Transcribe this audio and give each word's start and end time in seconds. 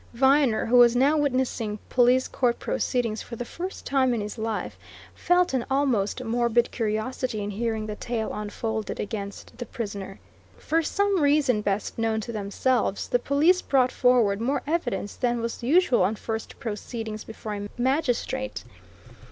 Viner, 0.15 0.65
who 0.65 0.77
was 0.77 0.95
now 0.95 1.15
witnessing 1.15 1.77
police 1.87 2.27
court 2.27 2.57
proceedings 2.57 3.21
for 3.21 3.35
the 3.35 3.45
first 3.45 3.85
time 3.85 4.15
in 4.15 4.21
his 4.21 4.35
life, 4.39 4.75
felt 5.13 5.53
an 5.53 5.63
almost 5.69 6.23
morbid 6.23 6.71
curiosity 6.71 7.39
in 7.43 7.51
hearing 7.51 7.85
the 7.85 7.93
tale 7.95 8.33
unfolded 8.33 8.99
against 8.99 9.55
the 9.59 9.65
prisoner. 9.67 10.19
For 10.57 10.81
some 10.81 11.21
reason, 11.21 11.61
best 11.61 11.99
known 11.99 12.19
to 12.21 12.31
themselves, 12.31 13.09
the 13.09 13.19
police 13.19 13.61
brought 13.61 13.91
forward 13.91 14.41
more 14.41 14.63
evidence 14.65 15.13
than 15.15 15.39
was 15.39 15.61
usual 15.61 16.01
on 16.01 16.15
first 16.15 16.59
proceedings 16.59 17.23
before 17.23 17.53
a 17.53 17.69
magistrate. 17.77 18.63